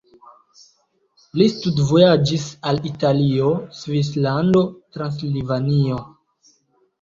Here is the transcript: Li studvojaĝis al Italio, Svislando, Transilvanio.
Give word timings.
Li 1.41 1.45
studvojaĝis 1.55 2.45
al 2.71 2.81
Italio, 2.91 3.51
Svislando, 3.81 4.65
Transilvanio. 4.97 6.01